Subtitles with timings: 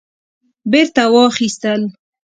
[0.71, 1.81] بیرته واخیستل